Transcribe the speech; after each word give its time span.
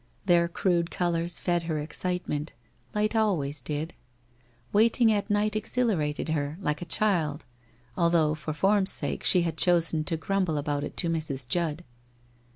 Their 0.25 0.47
crude 0.47 0.89
colours 0.89 1.39
fed 1.39 1.61
her 1.69 1.77
excitement— 1.77 2.53
light 2.95 3.15
always 3.15 3.61
did. 3.61 3.93
Wait 4.73 4.99
ing 4.99 5.11
at 5.11 5.29
night 5.29 5.55
exhilarated 5.55 6.29
her, 6.29 6.57
like 6.59 6.81
a 6.81 6.85
child, 6.85 7.45
although 7.95 8.33
for 8.33 8.51
form's 8.51 8.89
sake 8.91 9.23
she 9.23 9.43
had 9.43 9.57
chosen 9.57 10.03
to 10.05 10.17
grumble 10.17 10.57
about 10.57 10.83
it 10.83 10.97
to 10.97 11.07
Mrs. 11.07 11.47
Judd. 11.47 11.83